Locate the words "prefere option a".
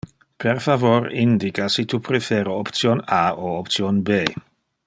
2.09-3.25